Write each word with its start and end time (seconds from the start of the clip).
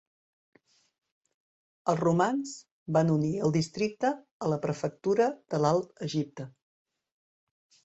Els 1.93 1.99
romans 2.05 2.55
van 2.97 3.13
unir 3.17 3.31
el 3.49 3.55
districte 3.59 4.13
a 4.47 4.51
la 4.55 4.59
prefectura 4.65 5.31
de 5.55 5.63
l'Alt 5.67 6.05
Egipte. 6.11 6.51